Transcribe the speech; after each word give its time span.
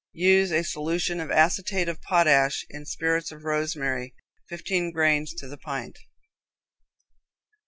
use 0.15 0.49
a 0.51 0.63
solution 0.63 1.19
of 1.19 1.29
acetate 1.29 1.87
of 1.87 2.01
potash 2.01 2.65
in 2.71 2.87
spirits 2.87 3.31
of 3.31 3.43
rosemary, 3.43 4.15
fifteen 4.49 4.91
grains 4.91 5.31
to 5.31 5.47
the 5.47 5.57
pint. 5.59 5.99